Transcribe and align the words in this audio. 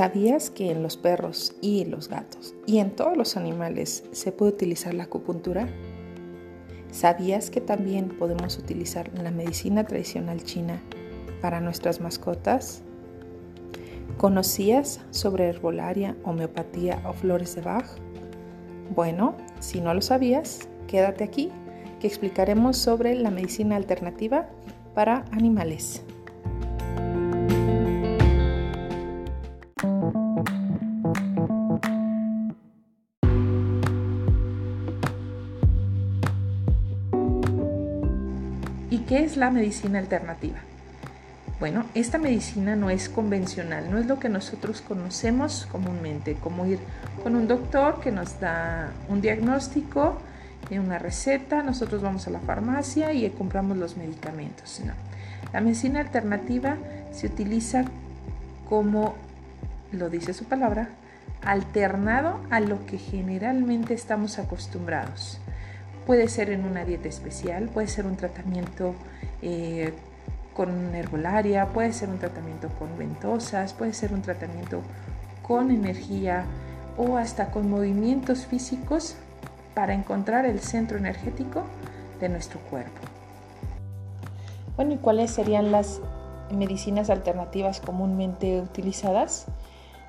¿Sabías 0.00 0.48
que 0.48 0.70
en 0.70 0.82
los 0.82 0.96
perros 0.96 1.54
y 1.60 1.84
los 1.84 2.08
gatos 2.08 2.54
y 2.64 2.78
en 2.78 2.90
todos 2.90 3.18
los 3.18 3.36
animales 3.36 4.02
se 4.12 4.32
puede 4.32 4.52
utilizar 4.52 4.94
la 4.94 5.02
acupuntura? 5.02 5.68
¿Sabías 6.90 7.50
que 7.50 7.60
también 7.60 8.08
podemos 8.08 8.56
utilizar 8.56 9.10
la 9.12 9.30
medicina 9.30 9.84
tradicional 9.84 10.42
china 10.42 10.80
para 11.42 11.60
nuestras 11.60 12.00
mascotas? 12.00 12.80
¿Conocías 14.16 15.02
sobre 15.10 15.50
herbolaria, 15.50 16.16
homeopatía 16.24 17.02
o 17.06 17.12
flores 17.12 17.54
de 17.54 17.60
Bach? 17.60 17.84
Bueno, 18.94 19.36
si 19.58 19.82
no 19.82 19.92
lo 19.92 20.00
sabías, 20.00 20.66
quédate 20.86 21.24
aquí 21.24 21.50
que 22.00 22.06
explicaremos 22.06 22.78
sobre 22.78 23.16
la 23.16 23.30
medicina 23.30 23.76
alternativa 23.76 24.48
para 24.94 25.26
animales. 25.30 26.02
Qué 39.10 39.24
es 39.24 39.36
la 39.36 39.50
medicina 39.50 39.98
alternativa? 39.98 40.58
Bueno, 41.58 41.84
esta 41.94 42.16
medicina 42.16 42.76
no 42.76 42.90
es 42.90 43.08
convencional, 43.08 43.90
no 43.90 43.98
es 43.98 44.06
lo 44.06 44.20
que 44.20 44.28
nosotros 44.28 44.82
conocemos 44.82 45.66
comúnmente, 45.72 46.36
como 46.36 46.64
ir 46.64 46.78
con 47.24 47.34
un 47.34 47.48
doctor 47.48 47.98
que 48.00 48.12
nos 48.12 48.38
da 48.38 48.92
un 49.08 49.20
diagnóstico, 49.20 50.16
una 50.70 51.00
receta, 51.00 51.64
nosotros 51.64 52.02
vamos 52.02 52.28
a 52.28 52.30
la 52.30 52.38
farmacia 52.38 53.12
y 53.12 53.28
compramos 53.30 53.78
los 53.78 53.96
medicamentos. 53.96 54.80
No. 54.86 54.92
La 55.52 55.60
medicina 55.60 55.98
alternativa 55.98 56.76
se 57.10 57.26
utiliza 57.26 57.86
como, 58.68 59.16
lo 59.90 60.08
dice 60.08 60.32
su 60.32 60.44
palabra, 60.44 60.88
alternado 61.44 62.38
a 62.50 62.60
lo 62.60 62.86
que 62.86 62.96
generalmente 62.96 63.92
estamos 63.92 64.38
acostumbrados. 64.38 65.40
Puede 66.06 66.28
ser 66.28 66.50
en 66.50 66.64
una 66.64 66.84
dieta 66.84 67.08
especial, 67.08 67.68
puede 67.68 67.88
ser 67.88 68.06
un 68.06 68.16
tratamiento 68.16 68.94
eh, 69.42 69.92
con 70.54 70.94
herbolaria, 70.94 71.66
puede 71.66 71.92
ser 71.92 72.08
un 72.08 72.18
tratamiento 72.18 72.68
con 72.78 72.98
ventosas, 72.98 73.72
puede 73.72 73.92
ser 73.92 74.12
un 74.12 74.22
tratamiento 74.22 74.80
con 75.42 75.70
energía 75.70 76.44
o 76.96 77.16
hasta 77.16 77.50
con 77.50 77.70
movimientos 77.70 78.46
físicos 78.46 79.16
para 79.74 79.94
encontrar 79.94 80.46
el 80.46 80.60
centro 80.60 80.98
energético 80.98 81.62
de 82.20 82.28
nuestro 82.28 82.60
cuerpo. 82.60 83.00
Bueno, 84.76 84.94
¿y 84.94 84.96
cuáles 84.96 85.30
serían 85.30 85.72
las 85.72 86.00
medicinas 86.50 87.10
alternativas 87.10 87.80
comúnmente 87.80 88.60
utilizadas? 88.60 89.46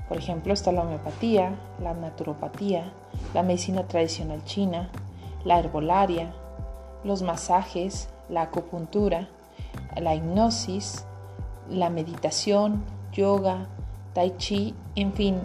Por 0.08 0.17
ejemplo, 0.17 0.53
está 0.53 0.72
la 0.72 0.81
homeopatía, 0.81 1.55
la 1.81 1.94
naturopatía, 1.94 2.92
la 3.33 3.44
medicina 3.44 3.88
tradicional 3.88 4.44
china, 4.44 4.89
la 5.44 5.59
herbolaria, 5.59 6.34
los 7.03 7.22
masajes, 7.22 8.09
la 8.30 8.44
acupuntura, 8.44 9.28
la 9.95 10.16
hipnosis, 10.16 11.06
la 11.70 11.89
meditación, 11.89 12.83
yoga, 13.11 13.67
tai 14.14 14.36
chi, 14.38 14.75
en 14.95 15.14
fin, 15.14 15.39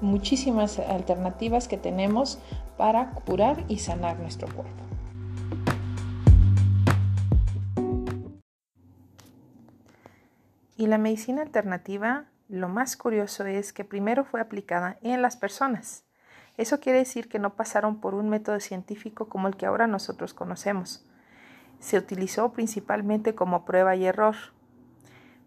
muchísimas 0.00 0.78
alternativas 0.78 1.68
que 1.68 1.76
tenemos 1.76 2.38
para 2.76 3.10
curar 3.10 3.64
y 3.68 3.78
sanar 3.78 4.18
nuestro 4.18 4.48
cuerpo. 4.48 4.84
Y 10.76 10.86
la 10.86 10.98
medicina 10.98 11.42
alternativa, 11.42 12.26
lo 12.48 12.68
más 12.68 12.96
curioso 12.96 13.46
es 13.46 13.72
que 13.72 13.84
primero 13.84 14.24
fue 14.24 14.40
aplicada 14.40 14.98
en 15.02 15.22
las 15.22 15.36
personas. 15.36 16.04
Eso 16.56 16.78
quiere 16.78 16.98
decir 17.00 17.28
que 17.28 17.38
no 17.38 17.54
pasaron 17.54 18.00
por 18.00 18.14
un 18.14 18.28
método 18.28 18.60
científico 18.60 19.28
como 19.28 19.48
el 19.48 19.56
que 19.56 19.66
ahora 19.66 19.86
nosotros 19.86 20.34
conocemos. 20.34 21.04
Se 21.80 21.98
utilizó 21.98 22.52
principalmente 22.52 23.34
como 23.34 23.64
prueba 23.64 23.96
y 23.96 24.06
error. 24.06 24.36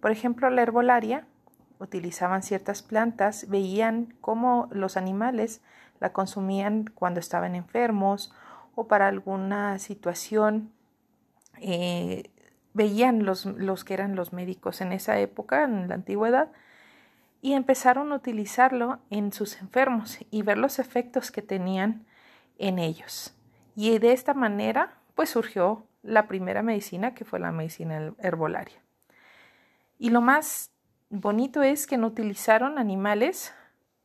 Por 0.02 0.12
ejemplo, 0.12 0.50
la 0.50 0.62
herbolaria 0.62 1.26
utilizaban 1.80 2.44
ciertas 2.44 2.84
plantas, 2.84 3.48
veían 3.50 4.14
cómo 4.20 4.68
los 4.72 4.98
animales 4.98 5.62
la 6.00 6.12
consumían 6.12 6.86
cuando 6.94 7.20
estaban 7.20 7.56
enfermos 7.56 8.34
o 8.76 8.88
para 8.88 9.08
alguna 9.08 9.80
situación. 9.80 10.72
Eh, 11.60 12.32
veían 12.74 13.26
los, 13.26 13.46
los 13.46 13.84
que 13.84 13.94
eran 13.94 14.16
los 14.16 14.34
médicos 14.34 14.82
en 14.82 14.92
esa 14.92 15.18
época, 15.20 15.64
en 15.64 15.88
la 15.88 15.96
antigüedad, 15.96 16.52
y 17.48 17.54
empezaron 17.54 18.12
a 18.12 18.16
utilizarlo 18.18 19.00
en 19.10 19.32
sus 19.32 19.62
enfermos 19.62 20.20
y 20.32 20.42
ver 20.42 20.58
los 20.58 20.80
efectos 20.80 21.32
que 21.32 21.42
tenían 21.42 22.06
en 22.58 22.78
ellos. 22.78 23.34
Y 23.74 23.98
de 24.00 24.12
esta 24.12 24.34
manera, 24.34 24.98
pues 25.16 25.30
surgió 25.30 25.88
la 26.04 26.28
primera 26.28 26.62
medicina, 26.62 27.14
que 27.14 27.24
fue 27.24 27.40
la 27.40 27.54
medicina 27.54 28.14
herbolaria. 28.20 28.84
Y 29.98 30.10
lo 30.10 30.20
más 30.20 30.72
bonito 31.10 31.64
es 31.64 31.88
que 31.88 31.98
no 31.98 32.08
utilizaron 32.08 32.78
animales 32.78 33.54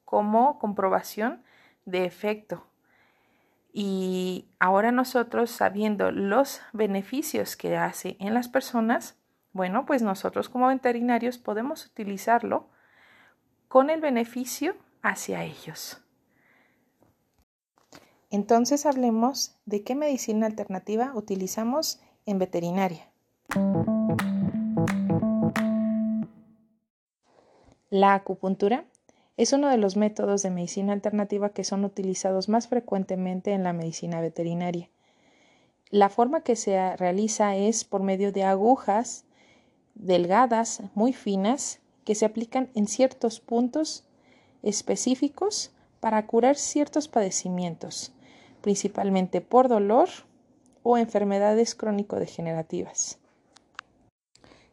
como 0.04 0.60
comprobación 0.60 1.42
de 1.84 2.04
efecto. 2.04 2.64
Y 3.72 4.46
ahora 4.60 4.92
nosotros, 4.92 5.50
sabiendo 5.50 6.12
los 6.12 6.60
beneficios 6.72 7.56
que 7.56 7.76
hace 7.76 8.16
en 8.20 8.34
las 8.34 8.46
personas, 8.46 9.18
bueno, 9.52 9.84
pues 9.84 10.00
nosotros 10.00 10.48
como 10.48 10.68
veterinarios 10.68 11.38
podemos 11.38 11.86
utilizarlo 11.86 12.70
con 13.72 13.88
el 13.88 14.02
beneficio 14.02 14.74
hacia 15.00 15.44
ellos. 15.44 15.96
Entonces 18.28 18.84
hablemos 18.84 19.56
de 19.64 19.82
qué 19.82 19.94
medicina 19.94 20.44
alternativa 20.44 21.12
utilizamos 21.14 21.98
en 22.26 22.38
veterinaria. 22.38 23.08
La 27.88 28.12
acupuntura 28.12 28.84
es 29.38 29.54
uno 29.54 29.70
de 29.70 29.78
los 29.78 29.96
métodos 29.96 30.42
de 30.42 30.50
medicina 30.50 30.92
alternativa 30.92 31.48
que 31.54 31.64
son 31.64 31.86
utilizados 31.86 32.50
más 32.50 32.68
frecuentemente 32.68 33.52
en 33.52 33.64
la 33.64 33.72
medicina 33.72 34.20
veterinaria. 34.20 34.90
La 35.88 36.10
forma 36.10 36.42
que 36.42 36.56
se 36.56 36.94
realiza 36.98 37.56
es 37.56 37.84
por 37.84 38.02
medio 38.02 38.32
de 38.32 38.44
agujas 38.44 39.24
delgadas, 39.94 40.82
muy 40.94 41.14
finas, 41.14 41.81
que 42.04 42.14
se 42.14 42.24
aplican 42.24 42.70
en 42.74 42.86
ciertos 42.86 43.40
puntos 43.40 44.04
específicos 44.62 45.72
para 46.00 46.26
curar 46.26 46.56
ciertos 46.56 47.08
padecimientos, 47.08 48.12
principalmente 48.60 49.40
por 49.40 49.68
dolor 49.68 50.08
o 50.82 50.98
enfermedades 50.98 51.74
crónico-degenerativas. 51.74 53.18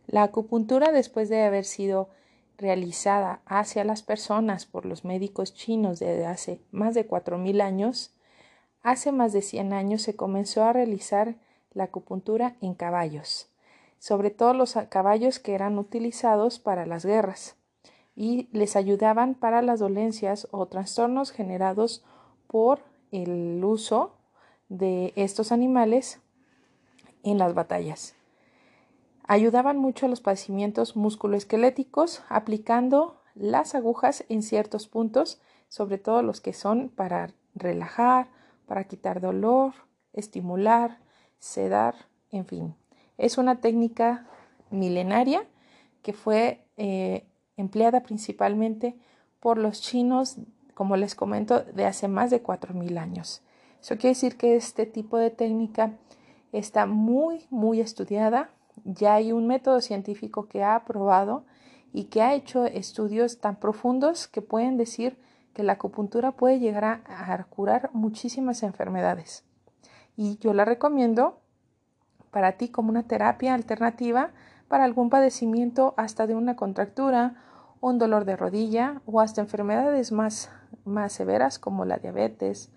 La 0.08 0.24
acupuntura, 0.24 0.92
después 0.92 1.30
de 1.30 1.44
haber 1.44 1.66
sido 1.66 2.10
realizada 2.58 3.42
hacia 3.46 3.84
las 3.84 4.02
personas 4.02 4.66
por 4.66 4.86
los 4.86 5.06
médicos 5.06 5.54
chinos 5.54 6.00
desde 6.00 6.26
hace 6.26 6.62
más 6.72 6.94
de 6.94 7.08
4.000 7.08 7.62
años, 7.62 8.16
hace 8.82 9.12
más 9.12 9.34
de 9.34 9.42
100 9.42 9.72
años 9.72 10.02
se 10.02 10.16
comenzó 10.16 10.64
a 10.64 10.74
realizar 10.74 11.36
la 11.72 11.86
acupuntura 11.86 12.58
en 12.62 12.74
caballos, 12.74 13.49
sobre 14.00 14.32
todo 14.32 14.54
los 14.54 14.76
caballos 14.90 15.40
que 15.40 15.54
eran 15.54 15.78
utilizados 15.78 16.60
para 16.60 16.86
las 16.86 17.06
guerras 17.06 17.56
y 18.16 18.50
les 18.52 18.76
ayudaban 18.76 19.36
para 19.36 19.62
las 19.62 19.80
dolencias 19.80 20.48
o 20.52 20.66
trastornos 20.66 21.32
generados 21.32 22.04
por 22.48 22.82
el 23.12 23.64
uso 23.64 24.18
de 24.68 25.14
estos 25.16 25.52
animales 25.52 26.20
en 27.24 27.38
las 27.38 27.54
batallas. 27.54 28.16
Ayudaban 29.28 29.78
mucho 29.78 30.06
a 30.06 30.10
los 30.10 30.22
padecimientos 30.22 30.96
musculoesqueléticos 30.96 32.24
aplicando 32.30 33.22
las 33.36 33.76
agujas 33.76 34.26
en 34.28 34.42
ciertos 34.42 34.88
puntos, 34.88 35.40
sobre 35.68 35.98
todo 35.98 36.24
los 36.24 36.42
que 36.42 36.54
son 36.54 36.90
para 36.90 37.34
relajar, 37.54 38.28
para 38.66 38.86
quitar 38.86 39.22
dolor, 39.22 39.74
estimular, 40.14 41.00
sedar, 41.38 41.96
en 42.32 42.46
fin. 42.46 42.76
Es 43.20 43.38
una 43.38 43.60
técnica 43.60 44.26
milenaria 44.72 45.44
que 46.02 46.14
fue 46.14 46.66
eh, 46.78 47.26
empleada 47.58 48.02
principalmente 48.02 48.96
por 49.40 49.58
los 49.58 49.82
chinos, 49.82 50.38
como 50.74 50.96
les 50.96 51.14
comento, 51.14 51.60
de 51.62 51.86
hace 51.86 52.08
más 52.08 52.32
de 52.32 52.42
4.000 52.42 52.98
años. 52.98 53.42
Eso 53.82 53.96
quiere 53.96 54.10
decir 54.10 54.38
que 54.38 54.56
este 54.56 54.86
tipo 54.86 55.18
de 55.18 55.30
técnica 55.30 55.98
está 56.54 56.86
muy, 56.86 57.46
muy 57.50 57.82
estudiada, 57.82 58.50
ya 58.86 59.16
hay 59.16 59.34
un 59.34 59.48
método 59.48 59.82
científico 59.82 60.48
que 60.48 60.64
ha 60.64 60.76
aprobado 60.76 61.44
y 61.92 62.06
que 62.06 62.22
ha 62.22 62.34
hecho 62.34 62.66
estudios 62.66 63.40
tan 63.40 63.58
profundos 63.58 64.28
que 64.30 64.42
pueden 64.42 64.78
decir 64.78 65.18
que 65.54 65.64
la 65.64 65.74
acupuntura 65.74 66.32
puede 66.32 66.60
llegar 66.60 66.86
a, 66.86 67.44
curar 67.50 67.90
muchísimas 67.92 68.64
enfermedades. 68.64 69.44
Y 70.16 70.38
yo 70.38 70.54
la 70.54 70.64
recomiendo 70.64 71.42
para 72.32 72.54
ti 72.54 72.70
como 72.70 72.90
una 72.90 73.04
terapia 73.04 73.54
alternativa 73.54 74.32
para 74.68 74.84
algún 74.84 75.10
padecimiento 75.10 75.94
hasta 75.98 76.28
de 76.28 76.36
una 76.36 76.56
contractura 76.56 77.36
un 77.82 77.98
dolor 77.98 78.26
de 78.26 78.36
rodilla 78.36 79.02
o 79.06 79.22
hasta 79.22 79.42
enfermedades 79.42 80.12
más, 80.12 80.50
más 80.86 81.14
severas 81.14 81.60
como 81.60 81.86
la 81.86 81.98
diabetes, 81.98 82.72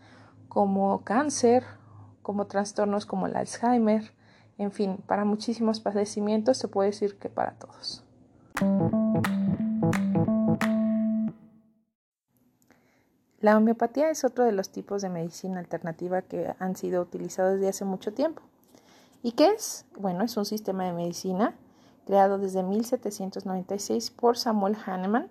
como 0.48 1.02
cáncer, 1.02 1.64
como 2.22 2.46
trastornos 2.46 3.06
como 3.06 3.26
el 3.26 3.36
Alzheimer, 3.36 4.12
en 4.58 4.70
fin, 4.70 4.98
para 5.06 5.24
muchísimos 5.24 5.80
padecimientos 5.80 6.58
se 6.58 6.68
puede 6.68 6.90
decir 6.90 7.18
que 7.18 7.28
para 7.28 7.52
todos. 7.52 8.04
La 13.40 13.56
homeopatía 13.56 14.08
es 14.10 14.24
otro 14.24 14.44
de 14.44 14.52
los 14.52 14.70
tipos 14.70 15.02
de 15.02 15.08
medicina 15.08 15.58
alternativa 15.58 16.22
que 16.22 16.54
han 16.60 16.76
sido 16.76 17.02
utilizados 17.02 17.54
desde 17.54 17.70
hace 17.70 17.84
mucho 17.84 18.12
tiempo. 18.12 18.42
¿Y 19.22 19.32
qué 19.32 19.50
es? 19.50 19.86
Bueno, 19.98 20.24
es 20.24 20.36
un 20.36 20.44
sistema 20.44 20.84
de 20.84 20.92
medicina 20.92 21.54
creado 22.06 22.38
desde 22.38 22.64
1796 22.64 24.10
por 24.10 24.36
Samuel 24.36 24.76
Hahnemann 24.84 25.30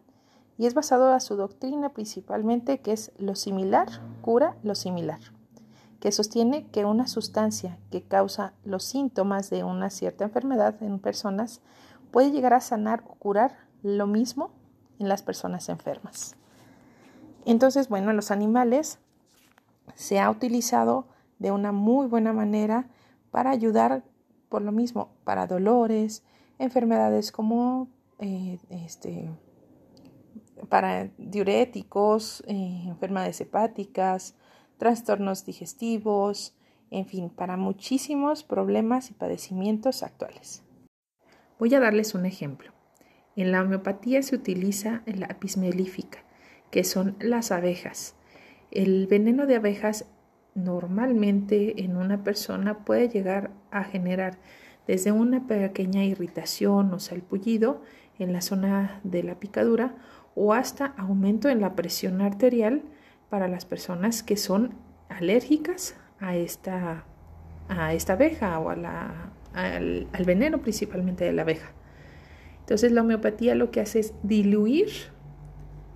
y 0.57 0.65
es 0.65 0.73
basado 0.73 1.11
a 1.11 1.19
su 1.19 1.35
doctrina 1.35 1.89
principalmente 1.89 2.79
que 2.79 2.93
es 2.93 3.11
lo 3.17 3.35
similar 3.35 3.87
cura 4.21 4.55
lo 4.63 4.75
similar, 4.75 5.19
que 5.99 6.13
sostiene 6.13 6.67
que 6.67 6.85
una 6.85 7.07
sustancia 7.07 7.77
que 7.89 8.01
causa 8.01 8.53
los 8.63 8.85
síntomas 8.85 9.49
de 9.49 9.65
una 9.65 9.89
cierta 9.89 10.23
enfermedad 10.23 10.81
en 10.81 10.99
personas 10.99 11.59
puede 12.11 12.31
llegar 12.31 12.53
a 12.53 12.61
sanar 12.61 13.03
o 13.07 13.15
curar 13.15 13.57
lo 13.83 14.07
mismo 14.07 14.51
en 14.99 15.09
las 15.09 15.23
personas 15.23 15.67
enfermas. 15.67 16.37
Entonces, 17.45 17.89
bueno, 17.89 18.13
los 18.13 18.31
animales 18.31 18.99
se 19.95 20.19
ha 20.19 20.29
utilizado 20.29 21.07
de 21.39 21.51
una 21.51 21.71
muy 21.71 22.07
buena 22.07 22.33
manera 22.33 22.85
para 23.31 23.51
ayudar 23.51 24.03
por 24.49 24.61
lo 24.61 24.71
mismo, 24.71 25.13
para 25.23 25.47
dolores, 25.47 26.23
enfermedades 26.59 27.31
como 27.31 27.87
eh, 28.19 28.59
este, 28.69 29.29
para 30.69 31.09
diuréticos, 31.17 32.43
eh, 32.47 32.83
enfermedades 32.85 33.41
hepáticas, 33.41 34.35
trastornos 34.77 35.45
digestivos, 35.45 36.55
en 36.91 37.05
fin, 37.05 37.29
para 37.29 37.57
muchísimos 37.57 38.43
problemas 38.43 39.09
y 39.09 39.13
padecimientos 39.13 40.03
actuales. 40.03 40.63
Voy 41.57 41.73
a 41.73 41.79
darles 41.79 42.13
un 42.13 42.25
ejemplo. 42.25 42.71
En 43.35 43.51
la 43.51 43.61
homeopatía 43.61 44.21
se 44.23 44.35
utiliza 44.35 45.03
la 45.05 45.37
melífica, 45.57 46.19
que 46.69 46.83
son 46.83 47.15
las 47.19 47.51
abejas. 47.51 48.15
El 48.71 49.07
veneno 49.07 49.45
de 49.45 49.55
abejas 49.55 50.05
normalmente 50.55 51.83
en 51.83 51.95
una 51.97 52.23
persona 52.23 52.79
puede 52.79 53.09
llegar 53.09 53.51
a 53.71 53.83
generar 53.83 54.37
desde 54.87 55.11
una 55.11 55.47
pequeña 55.47 56.03
irritación 56.03 56.93
o 56.93 56.99
salpullido 56.99 57.81
en 58.19 58.33
la 58.33 58.41
zona 58.41 58.99
de 59.03 59.23
la 59.23 59.39
picadura 59.39 59.95
o 60.35 60.53
hasta 60.53 60.87
aumento 60.97 61.49
en 61.49 61.61
la 61.61 61.75
presión 61.75 62.21
arterial 62.21 62.81
para 63.29 63.47
las 63.47 63.65
personas 63.65 64.23
que 64.23 64.37
son 64.37 64.73
alérgicas 65.09 65.95
a 66.19 66.35
esta, 66.35 67.05
a 67.69 67.93
esta 67.93 68.13
abeja 68.13 68.59
o 68.59 68.69
al, 68.69 68.85
al 69.53 70.25
veneno 70.25 70.61
principalmente 70.61 71.25
de 71.25 71.33
la 71.33 71.43
abeja. 71.43 71.71
Entonces 72.59 72.91
la 72.91 73.01
homeopatía 73.01 73.55
lo 73.55 73.71
que 73.71 73.81
hace 73.81 73.99
es 73.99 74.13
diluir 74.23 74.89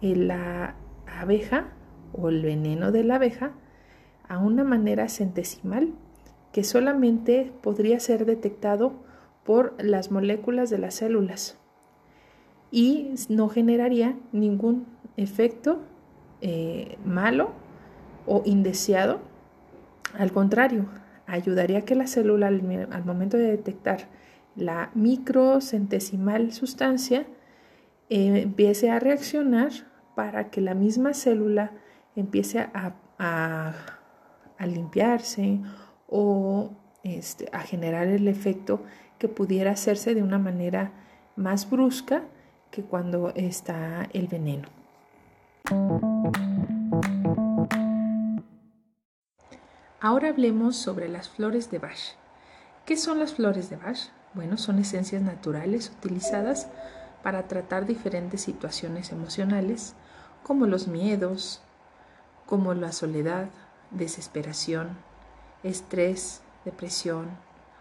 la 0.01 0.75
abeja 1.08 1.69
o 2.13 2.30
el 2.30 2.44
veneno 2.44 2.92
de 2.92 3.04
la 3.04 3.16
abeja 3.16 3.54
a 4.27 4.38
una 4.39 4.63
manera 4.63 5.10
centesimal 5.10 5.94
que 6.51 6.63
solamente 6.63 7.51
podría 7.62 8.00
ser 8.00 8.25
detectado 8.25 8.94
por 9.44 9.75
las 9.83 10.12
moléculas 10.12 10.69
de 10.69 10.77
las 10.77 10.95
células 10.95 11.57
y 12.72 13.13
no 13.30 13.50
generaría 13.50 14.18
ningún 14.31 14.88
efecto 15.18 15.81
eh, 16.42 16.98
malo 17.06 17.51
o 18.25 18.42
indeseado. 18.45 19.22
Al 20.18 20.31
contrario, 20.31 20.88
ayudaría 21.27 21.80
a 21.80 21.81
que 21.81 21.95
la 21.95 22.07
célula 22.07 22.48
al, 22.48 23.06
momento 23.06 23.38
de 23.38 23.48
detectar 23.48 24.10
la 24.56 24.92
microcentesimal 24.94 26.51
sustancia 26.51 27.27
eh, 28.10 28.42
empiece 28.42 28.89
a 28.89 29.00
reaccionar 29.00 29.72
para 30.16 30.50
que 30.50 30.62
la 30.62 30.74
misma 30.74 31.13
célula 31.13 31.72
empiece 32.16 32.60
a, 32.60 32.94
limpiarse 34.60 35.60
o 36.07 36.72
este, 37.04 37.50
a 37.52 37.60
generar 37.62 38.07
el 38.07 38.28
efecto 38.28 38.81
que 39.19 39.28
pudiera 39.28 39.72
hacerse 39.72 40.16
de 40.16 40.24
una 40.24 40.40
manera 40.40 40.92
más 41.36 41.69
brusca 41.69 42.24
que 42.72 42.84
cuando 42.84 43.30
está 43.36 44.10
el 44.13 44.28
veneno. 44.28 44.68
Ahora 50.00 50.30
hablemos 50.30 50.75
sobre 50.75 51.10
las 51.10 51.30
flores 51.30 51.72
de 51.72 51.80
Bach. 51.80 52.16
¿Qué 52.86 52.98
son 52.98 53.19
las 53.19 53.34
flores 53.34 53.69
de 53.69 53.78
Bach? 53.78 53.98
Bueno, 54.34 54.58
son 54.58 54.80
esencias 54.80 55.22
naturales 55.22 55.92
utilizadas 55.98 56.68
para 57.24 57.48
tratar 57.48 57.88
diferentes 57.88 58.42
situaciones 58.42 59.12
emocionales 59.12 59.96
como 60.44 60.68
los 60.68 60.88
miedos, 60.88 61.62
como 62.46 62.75
la 62.75 62.92
soledad, 62.92 63.48
desesperación, 63.98 64.98
estrés, 65.64 66.42
depresión, 66.64 67.30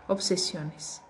obsesiones. 0.09 1.03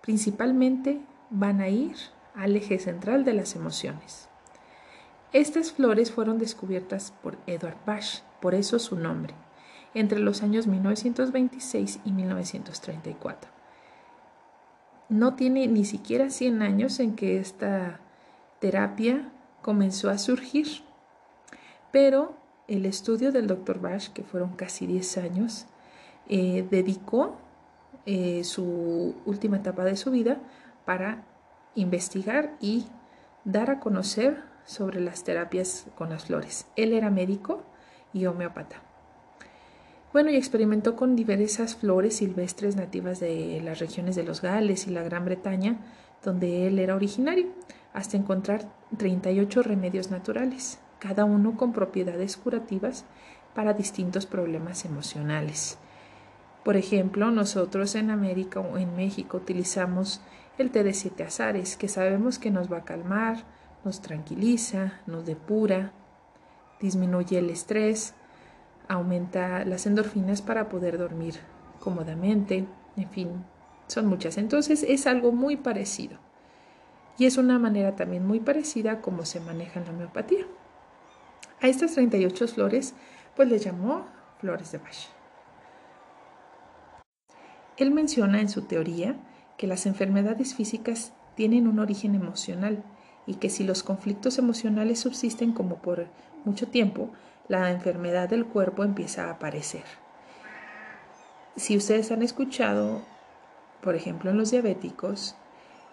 Principalmente 0.00 1.00
van 1.30 1.60
a 1.60 1.68
ir 1.68 1.96
al 2.34 2.56
eje 2.56 2.78
central 2.78 3.24
de 3.24 3.34
las 3.34 3.54
emociones. 3.56 4.28
Estas 5.32 5.72
flores 5.72 6.10
fueron 6.12 6.38
descubiertas 6.38 7.12
por 7.22 7.38
Edward 7.46 7.78
Bach, 7.86 8.22
por 8.40 8.54
eso 8.54 8.78
su 8.78 8.96
nombre, 8.96 9.34
entre 9.94 10.18
los 10.18 10.42
años 10.42 10.66
1926 10.66 12.00
y 12.04 12.12
1934. 12.12 13.50
No 15.08 15.34
tiene 15.34 15.66
ni 15.68 15.84
siquiera 15.84 16.30
100 16.30 16.62
años 16.62 17.00
en 17.00 17.16
que 17.16 17.38
esta 17.38 18.00
terapia 18.60 19.30
comenzó 19.62 20.10
a 20.10 20.18
surgir. 20.18 20.82
Pero 21.92 22.36
el 22.68 22.86
estudio 22.86 23.32
del 23.32 23.46
Dr. 23.46 23.80
Bach, 23.80 24.08
que 24.12 24.22
fueron 24.22 24.54
casi 24.54 24.86
10 24.86 25.18
años, 25.18 25.66
eh, 26.28 26.66
dedicó 26.70 27.36
eh, 28.06 28.44
su 28.44 29.14
última 29.26 29.58
etapa 29.58 29.84
de 29.84 29.96
su 29.96 30.10
vida 30.10 30.40
para 30.84 31.24
investigar 31.74 32.56
y 32.60 32.86
dar 33.44 33.70
a 33.70 33.80
conocer 33.80 34.42
sobre 34.64 35.00
las 35.00 35.24
terapias 35.24 35.86
con 35.96 36.10
las 36.10 36.26
flores. 36.26 36.66
Él 36.76 36.92
era 36.92 37.10
médico 37.10 37.62
y 38.12 38.26
homeópata. 38.26 38.82
Bueno, 40.12 40.30
y 40.30 40.36
experimentó 40.36 40.94
con 40.94 41.16
diversas 41.16 41.74
flores 41.74 42.16
silvestres 42.16 42.76
nativas 42.76 43.18
de 43.18 43.60
las 43.64 43.78
regiones 43.78 44.14
de 44.14 44.24
los 44.24 44.42
Gales 44.42 44.86
y 44.86 44.90
la 44.90 45.02
Gran 45.02 45.24
Bretaña, 45.24 45.78
donde 46.22 46.66
él 46.66 46.78
era 46.78 46.94
originario 46.94 47.46
hasta 47.94 48.16
encontrar 48.16 48.70
38 48.98 49.62
remedios 49.62 50.10
naturales, 50.10 50.78
cada 51.02 51.24
uno 51.24 51.56
con 51.56 51.72
propiedades 51.72 52.36
curativas 52.36 53.04
para 53.56 53.72
distintos 53.72 54.24
problemas 54.24 54.84
emocionales. 54.84 55.76
Por 56.64 56.76
ejemplo, 56.76 57.32
nosotros 57.32 57.96
en 57.96 58.12
América 58.12 58.60
o 58.60 58.78
en 58.78 58.94
México 58.94 59.38
utilizamos 59.38 60.20
el 60.58 60.70
té 60.70 60.84
de 60.84 60.94
siete 60.94 61.24
azares, 61.24 61.76
que 61.76 61.88
sabemos 61.88 62.38
que 62.38 62.52
nos 62.52 62.72
va 62.72 62.78
a 62.78 62.84
calmar, 62.84 63.42
nos 63.84 64.00
tranquiliza, 64.00 65.00
nos 65.08 65.26
depura, 65.26 65.92
disminuye 66.80 67.38
el 67.38 67.50
estrés, 67.50 68.14
aumenta 68.86 69.64
las 69.64 69.86
endorfinas 69.86 70.40
para 70.40 70.68
poder 70.68 70.98
dormir 70.98 71.34
cómodamente, 71.80 72.64
en 72.96 73.10
fin, 73.10 73.44
son 73.88 74.06
muchas. 74.06 74.38
Entonces 74.38 74.84
es 74.84 75.08
algo 75.08 75.32
muy 75.32 75.56
parecido. 75.56 76.18
Y 77.18 77.26
es 77.26 77.38
una 77.38 77.58
manera 77.58 77.96
también 77.96 78.24
muy 78.24 78.38
parecida 78.38 78.92
a 78.92 79.00
cómo 79.00 79.24
se 79.24 79.40
maneja 79.40 79.80
la 79.80 79.90
homeopatía. 79.90 80.46
A 81.62 81.68
estas 81.68 81.94
38 81.94 82.48
flores, 82.48 82.92
pues 83.36 83.48
le 83.48 83.60
llamó 83.60 84.06
flores 84.40 84.72
de 84.72 84.78
Bach. 84.78 84.96
Él 87.76 87.92
menciona 87.92 88.40
en 88.40 88.48
su 88.48 88.62
teoría 88.62 89.14
que 89.56 89.68
las 89.68 89.86
enfermedades 89.86 90.56
físicas 90.56 91.12
tienen 91.36 91.68
un 91.68 91.78
origen 91.78 92.16
emocional 92.16 92.82
y 93.28 93.36
que 93.36 93.48
si 93.48 93.62
los 93.62 93.84
conflictos 93.84 94.38
emocionales 94.38 94.98
subsisten 94.98 95.52
como 95.52 95.76
por 95.76 96.08
mucho 96.44 96.66
tiempo, 96.66 97.10
la 97.46 97.70
enfermedad 97.70 98.28
del 98.28 98.44
cuerpo 98.44 98.82
empieza 98.82 99.26
a 99.26 99.30
aparecer. 99.34 99.84
Si 101.54 101.76
ustedes 101.76 102.10
han 102.10 102.22
escuchado, 102.22 103.02
por 103.82 103.94
ejemplo, 103.94 104.32
en 104.32 104.38
los 104.38 104.50
diabéticos, 104.50 105.36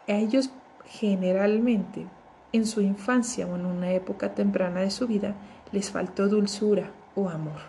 a 0.07 0.13
ellos 0.13 0.49
generalmente 0.85 2.07
en 2.51 2.65
su 2.65 2.81
infancia 2.81 3.45
o 3.45 3.55
en 3.55 3.65
una 3.65 3.91
época 3.91 4.33
temprana 4.33 4.81
de 4.81 4.91
su 4.91 5.07
vida 5.07 5.35
les 5.71 5.91
faltó 5.91 6.27
dulzura 6.27 6.91
o 7.15 7.29
amor. 7.29 7.59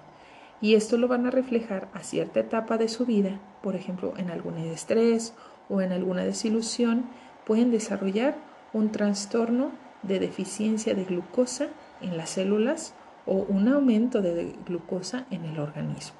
Y 0.60 0.74
esto 0.74 0.98
lo 0.98 1.08
van 1.08 1.26
a 1.26 1.30
reflejar 1.30 1.88
a 1.94 2.02
cierta 2.02 2.40
etapa 2.40 2.76
de 2.76 2.88
su 2.88 3.06
vida, 3.06 3.40
por 3.62 3.76
ejemplo, 3.76 4.14
en 4.16 4.30
algún 4.30 4.58
estrés 4.58 5.32
o 5.68 5.80
en 5.80 5.92
alguna 5.92 6.24
desilusión, 6.24 7.04
pueden 7.46 7.70
desarrollar 7.70 8.36
un 8.72 8.92
trastorno 8.92 9.72
de 10.02 10.18
deficiencia 10.18 10.94
de 10.94 11.04
glucosa 11.04 11.68
en 12.00 12.16
las 12.16 12.30
células 12.30 12.94
o 13.26 13.34
un 13.34 13.68
aumento 13.68 14.22
de 14.22 14.54
glucosa 14.66 15.26
en 15.30 15.44
el 15.44 15.58
organismo. 15.58 16.18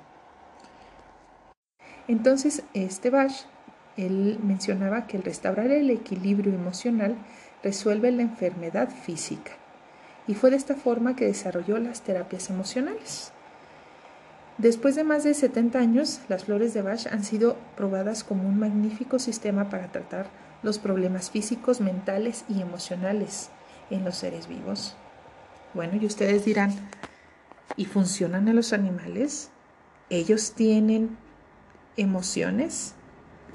Entonces, 2.09 2.65
este 2.75 3.11
Bach, 3.11 3.33
él 3.97 4.39
mencionaba 4.43 5.07
que 5.07 5.17
el 5.17 5.23
restaurar 5.23 5.71
el 5.71 5.91
equilibrio 5.91 6.53
emocional 6.53 7.17
resuelve 7.63 8.11
la 8.11 8.23
enfermedad 8.23 8.89
física 8.89 9.60
y 10.27 10.35
fue 10.35 10.51
de 10.51 10.57
esta 10.57 10.75
forma 10.75 11.17
que 11.17 11.27
desarrolló 11.27 11.79
las 11.79 12.03
terapias 12.03 12.51
emocionales. 12.51 13.33
Después 14.59 14.95
de 14.95 15.05
más 15.05 15.25
de 15.25 15.33
70 15.33 15.79
años, 15.79 16.21
las 16.29 16.45
flores 16.45 16.75
de 16.75 16.83
Bach 16.83 17.07
han 17.07 17.25
sido 17.25 17.57
probadas 17.77 18.25
como 18.25 18.47
un 18.47 18.59
magnífico 18.59 19.19
sistema 19.19 19.71
para 19.71 19.91
tratar 19.91 20.27
los 20.63 20.79
problemas 20.79 21.31
físicos, 21.31 21.81
mentales 21.81 22.45
y 22.49 22.61
emocionales 22.61 23.49
en 23.89 24.05
los 24.05 24.17
seres 24.17 24.49
vivos. 24.49 24.97
Bueno, 25.73 25.97
y 26.01 26.05
ustedes 26.05 26.45
dirán, 26.45 26.73
¿y 27.77 27.87
funcionan 27.87 28.49
en 28.49 28.57
los 28.57 28.75
animales? 28.75 29.51
¿Ellos 30.11 30.53
tienen 30.53 31.17
emociones? 31.97 32.95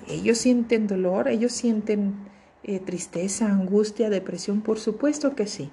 ¿Ellos 0.08 0.40
sienten 0.40 0.88
dolor? 0.88 1.28
¿Ellos 1.28 1.52
sienten 1.52 2.16
eh, 2.64 2.80
tristeza, 2.80 3.46
angustia, 3.46 4.10
depresión? 4.10 4.62
Por 4.62 4.80
supuesto 4.80 5.36
que 5.36 5.46
sí. 5.46 5.70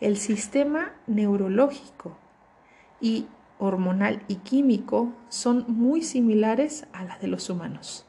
El 0.00 0.16
sistema 0.16 0.92
neurológico 1.06 2.16
y 3.00 3.26
hormonal 3.58 4.22
y 4.28 4.36
químico 4.36 5.12
son 5.28 5.64
muy 5.68 6.02
similares 6.02 6.86
a 6.92 7.04
las 7.04 7.20
de 7.20 7.28
los 7.28 7.48
humanos. 7.48 8.06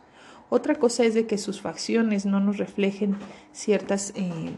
Otra 0.50 0.76
cosa 0.76 1.04
es 1.04 1.14
de 1.14 1.26
que 1.28 1.38
sus 1.38 1.62
facciones 1.62 2.26
no 2.26 2.40
nos 2.40 2.58
reflejen 2.58 3.18
ciertas 3.52 4.14
eh, 4.16 4.56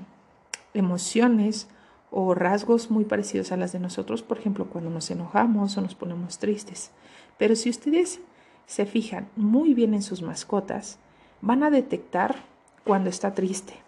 emociones 0.74 1.68
o 2.12 2.34
rasgos 2.34 2.92
muy 2.92 3.06
parecidos 3.06 3.52
a 3.52 3.58
las 3.58 3.72
de 3.72 3.80
nosotros, 3.80 4.22
por 4.22 4.38
ejemplo, 4.38 4.70
cuando 4.70 4.90
nos 4.90 5.10
enojamos 5.12 5.78
o 5.78 5.82
nos 5.82 5.96
ponemos 5.96 6.40
tristes. 6.40 6.92
Pero 7.38 7.56
si 7.56 7.70
ustedes 7.70 8.22
se 8.66 8.86
fijan 8.86 9.30
muy 9.36 9.74
bien 9.74 9.94
en 9.94 10.02
sus 10.02 10.22
mascotas, 10.22 11.00
van 11.42 11.64
a 11.64 11.70
detectar 11.70 12.36
cuando 12.84 13.10
está 13.10 13.34
triste. 13.34 13.87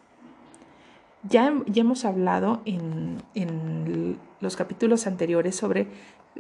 Ya, 1.24 1.54
ya 1.66 1.82
hemos 1.82 2.06
hablado 2.06 2.62
en, 2.66 3.22
en, 3.36 4.18
los 4.40 4.56
capítulos 4.56 5.06
anteriores 5.06 5.56
sobre 5.56 5.88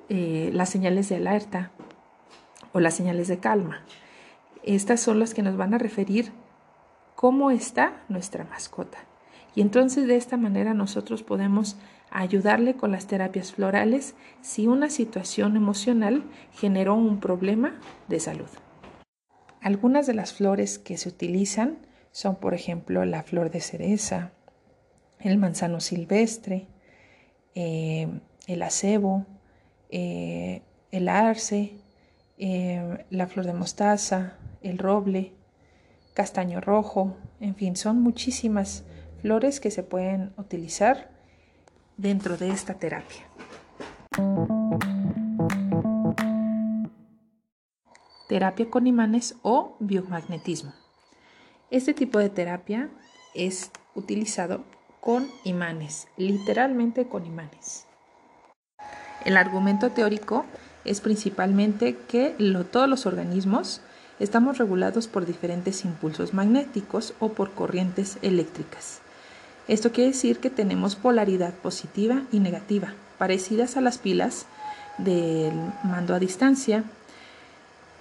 eh, 0.08 0.52
las 0.54 0.70
señales 0.70 1.10
de 1.10 1.18
alerta 1.18 1.72
o 2.72 2.80
las 2.80 2.94
señales 2.94 3.28
de 3.28 3.40
calma. 3.40 3.84
Estas 4.64 5.02
son 5.02 5.20
las 5.20 5.34
que 5.34 5.42
nos 5.42 5.58
van 5.58 5.74
a 5.74 5.78
referir 5.78 6.32
cómo 7.16 7.52
está 7.52 8.04
nuestra 8.08 8.46
mascota. 8.46 9.00
Y 9.54 9.62
entonces 9.62 10.08
de 10.08 10.16
esta 10.16 10.38
manera 10.38 10.74
nosotros 10.74 11.24
podemos 11.24 11.78
ayudarle 12.12 12.76
con 12.76 12.92
las 12.92 13.08
terapias 13.08 13.52
florales 13.52 14.16
si 14.42 14.68
una 14.68 14.90
situación 14.90 15.58
emocional 15.58 16.24
generó 16.54 16.96
un 16.96 17.20
problema 17.20 17.74
de 18.08 18.20
salud. 18.20 18.48
Algunas 19.62 20.08
de 20.08 20.14
las 20.14 20.34
flores 20.34 20.80
que 20.80 20.98
se 20.98 21.10
utilizan 21.10 21.80
son, 22.12 22.38
por 22.38 22.54
ejemplo, 22.54 23.04
la 23.06 23.24
flor 23.24 23.52
de 23.52 23.60
cereza, 23.60 24.32
el 25.20 25.38
manzano 25.38 25.80
silvestre, 25.80 26.68
eh, 27.56 28.08
el 28.48 28.62
acebo, 28.62 29.26
eh, 29.90 30.62
el 30.92 31.10
arce, 31.10 31.74
eh, 32.38 33.06
la 33.10 33.28
flor 33.28 33.46
de 33.46 33.54
mostaza, 33.54 34.38
el 34.62 34.78
roble, 34.78 35.34
castaño 36.14 36.62
rojo, 36.62 37.18
en 37.40 37.56
fin, 37.56 37.76
son 37.76 38.02
muchísimas 38.02 38.84
flores 39.22 39.60
que 39.60 39.72
se 39.72 39.84
pueden 39.84 40.34
utilizar 40.38 41.12
dentro 41.98 42.38
de 42.38 42.50
esta 42.50 42.76
terapia. 42.76 43.28
Terapia 48.30 48.70
con 48.70 48.88
imanes 48.88 49.36
o 49.42 49.76
biomagnetismo. 49.80 50.74
Este 51.72 51.94
tipo 51.94 52.20
de 52.20 52.30
terapia 52.30 52.90
es 53.34 53.72
utilizado 53.96 54.64
con 55.02 55.28
imanes, 55.44 56.08
literalmente 56.18 57.08
con 57.08 57.26
imanes. 57.26 57.86
El 59.26 59.38
argumento 59.38 59.92
teórico 59.92 60.46
es 60.86 61.02
principalmente 61.02 61.96
que 61.96 62.36
todos 62.72 62.90
los 62.90 63.06
organismos 63.06 63.82
estamos 64.20 64.58
regulados 64.58 65.08
por 65.08 65.26
diferentes 65.26 65.86
impulsos 65.86 66.34
magnéticos 66.34 67.14
o 67.20 67.30
por 67.30 67.52
corrientes 67.52 68.18
eléctricas. 68.22 69.00
Esto 69.68 69.92
quiere 69.92 70.12
decir 70.12 70.40
que 70.40 70.50
tenemos 70.50 70.96
polaridad 70.96 71.54
positiva 71.54 72.24
y 72.32 72.40
negativa, 72.40 72.94
parecidas 73.18 73.78
a 73.78 73.82
las 73.82 73.98
pilas 73.98 74.46
del 74.98 75.54
mando 75.84 76.16
a 76.16 76.20
distancia. 76.20 76.84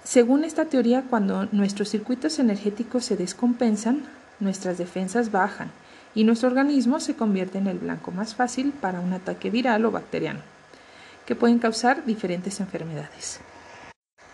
Según 0.03 0.43
esta 0.43 0.65
teoría, 0.65 1.03
cuando 1.09 1.45
nuestros 1.51 1.89
circuitos 1.89 2.39
energéticos 2.39 3.05
se 3.05 3.17
descompensan, 3.17 4.03
nuestras 4.39 4.77
defensas 4.77 5.31
bajan 5.31 5.71
y 6.19 6.25
nuestro 6.25 6.49
organismo 6.49 6.99
se 6.99 7.15
convierte 7.15 7.59
en 7.59 7.67
el 7.67 7.79
blanco 7.79 8.11
más 8.11 8.35
fácil 8.35 8.73
para 8.73 8.99
un 8.99 9.13
ataque 9.13 9.49
viral 9.49 9.85
o 9.85 9.91
bacteriano 9.91 10.41
que 11.25 11.33
pueden 11.33 11.59
causar 11.59 12.03
diferentes 12.03 12.59
enfermedades. 12.59 13.39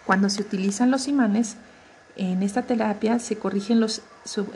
Cuando 0.03 0.31
se 0.31 0.41
utilizan 0.41 0.89
los 0.89 1.07
imanes, 1.07 1.57
en 2.15 2.41
esta 2.41 2.63
terapia 2.63 3.19
se 3.19 3.37
corrigen 3.37 3.79
los, 3.79 4.01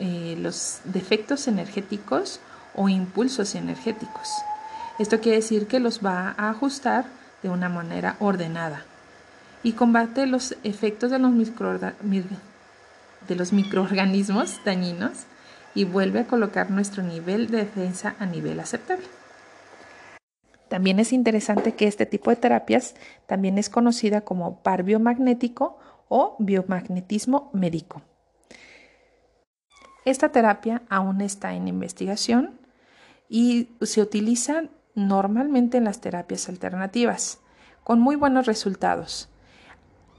eh, 0.00 0.38
los 0.40 0.80
defectos 0.82 1.46
energéticos 1.46 2.40
o 2.74 2.88
impulsos 2.88 3.54
energéticos. 3.54 4.28
Esto 4.98 5.20
quiere 5.20 5.36
decir 5.36 5.68
que 5.68 5.78
los 5.78 6.04
va 6.04 6.34
a 6.36 6.50
ajustar 6.50 7.04
de 7.44 7.48
una 7.48 7.68
manera 7.68 8.16
ordenada 8.18 8.82
y 9.62 9.74
combate 9.74 10.26
los 10.26 10.56
efectos 10.64 11.12
de 11.12 11.20
los, 11.20 11.38
de 13.28 13.36
los 13.36 13.52
microorganismos 13.52 14.58
dañinos 14.64 15.26
y 15.74 15.84
vuelve 15.84 16.20
a 16.20 16.26
colocar 16.26 16.70
nuestro 16.70 17.02
nivel 17.02 17.48
de 17.50 17.58
defensa 17.58 18.16
a 18.18 18.26
nivel 18.26 18.60
aceptable. 18.60 19.06
También 20.68 21.00
es 21.00 21.12
interesante 21.12 21.74
que 21.74 21.88
este 21.88 22.06
tipo 22.06 22.30
de 22.30 22.36
terapias 22.36 22.94
también 23.26 23.58
es 23.58 23.68
conocida 23.70 24.20
como 24.20 24.62
par 24.62 24.84
biomagnético 24.84 25.78
o 26.08 26.36
biomagnetismo 26.38 27.50
médico. 27.52 28.02
Esta 30.04 30.30
terapia 30.30 30.82
aún 30.88 31.20
está 31.20 31.54
en 31.54 31.68
investigación 31.68 32.60
y 33.28 33.70
se 33.80 34.00
utiliza 34.00 34.64
normalmente 34.94 35.78
en 35.78 35.84
las 35.84 36.00
terapias 36.00 36.48
alternativas, 36.48 37.40
con 37.84 38.00
muy 38.00 38.16
buenos 38.16 38.46
resultados. 38.46 39.29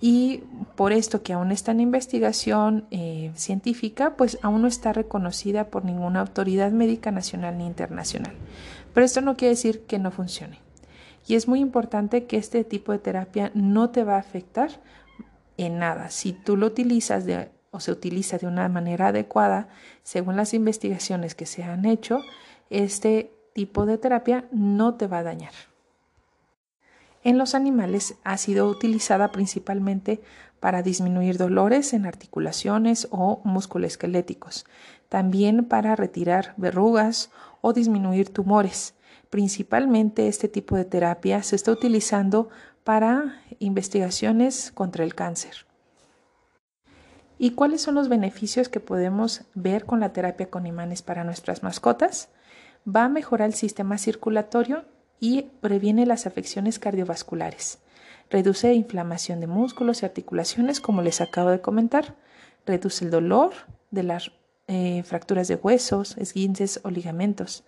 Y 0.02 0.44
por 0.76 0.92
esto 0.92 1.22
que 1.22 1.34
aún 1.34 1.52
está 1.52 1.72
en 1.72 1.80
investigación 1.80 2.88
eh, 2.90 3.32
científica, 3.36 4.18
pues 4.18 4.40
aún 4.42 4.64
no 4.64 4.68
está 4.68 4.94
reconocida 4.94 5.66
por 5.66 5.86
ninguna 5.86 6.22
autoridad 6.22 6.72
médica 6.72 7.12
nacional 7.12 7.60
ni 7.60 7.68
internacional. 7.68 8.34
Pero 8.96 9.06
esto 9.06 9.22
no 9.22 9.38
quiere 9.38 9.52
decir 9.52 9.86
que 9.86 10.00
no 10.00 10.10
funcione. 10.10 10.58
Y 11.28 11.36
es 11.36 11.48
muy 11.48 11.60
importante 11.60 12.26
que 12.26 12.38
este 12.38 12.64
tipo 12.64 12.92
de 12.92 12.98
terapia 12.98 13.52
no 13.54 13.92
te 13.92 14.04
va 14.04 14.16
a 14.16 14.20
afectar 14.20 14.72
en 15.58 15.78
nada. 15.78 16.10
Si 16.10 16.34
tú 16.34 16.58
lo 16.58 16.66
utilizas 16.66 17.26
o 17.70 17.80
se 17.80 17.92
utiliza 17.92 18.40
de 18.40 18.48
una 18.48 18.68
manera 18.70 19.10
adecuada, 19.10 19.70
según 20.02 20.36
las 20.36 20.56
investigaciones 20.56 21.36
que 21.36 21.46
se 21.46 21.64
han 21.64 21.86
hecho, 21.86 22.22
este 22.72 23.32
tipo 23.54 23.86
de 23.86 24.00
terapia 24.00 24.46
no 24.52 24.96
te 24.96 25.06
va 25.06 25.20
a 25.20 25.24
dañar. 25.24 25.54
En 27.24 27.38
los 27.38 27.54
animales 27.54 28.16
ha 28.24 28.38
sido 28.38 28.68
utilizada 28.68 29.32
principalmente 29.32 30.22
para 30.60 30.82
disminuir 30.82 31.38
dolores 31.38 31.94
en 31.94 32.06
articulaciones 32.06 33.08
o 33.12 33.42
musculoesqueléticos, 33.44 34.66
también 35.10 35.66
para 35.66 35.96
retirar 35.96 36.54
verrugas 36.58 37.30
o 37.62 37.74
disminuir 37.74 38.30
tumores. 38.30 38.96
Principalmente 39.30 40.28
este 40.28 40.48
tipo 40.48 40.76
de 40.76 40.86
terapia 40.86 41.42
se 41.44 41.56
está 41.56 41.72
utilizando 41.72 42.50
para 42.84 43.42
investigaciones 43.60 44.72
contra 44.72 45.04
el 45.04 45.16
cáncer. 45.16 45.66
¿Y 47.38 47.52
cuáles 47.52 47.82
son 47.82 47.96
los 47.96 48.08
beneficios 48.08 48.70
que 48.70 48.80
podemos 48.80 49.46
ver 49.56 49.86
con 49.86 50.00
la 50.00 50.14
terapia 50.14 50.50
con 50.50 50.68
imanes 50.68 51.02
para 51.02 51.24
nuestras 51.24 51.64
mascotas? 51.64 52.30
Va 52.88 53.06
a 53.06 53.10
mejorar 53.10 53.48
el 53.48 53.56
sistema 53.56 53.98
circulatorio 53.98 54.86
y 55.22 55.44
previene 55.62 56.06
las 56.06 56.26
afecciones 56.26 56.80
cardiovasculares. 56.80 57.78
Reduce 58.30 58.74
inflamación 58.74 59.40
de 59.40 59.48
músculos 59.48 60.02
y 60.02 60.06
articulaciones, 60.06 60.82
como 60.82 61.02
les 61.02 61.22
acabo 61.22 61.52
de 61.52 61.62
comentar. 61.62 62.16
Reduce 62.66 63.06
el 63.06 63.12
dolor 63.12 63.52
de 63.92 64.04
las 64.04 64.32
eh, 64.68 65.04
fracturas 65.04 65.48
de 65.48 65.56
huesos, 65.56 66.18
esguinces 66.18 66.82
o 66.84 66.90
ligamentos. 66.90 67.64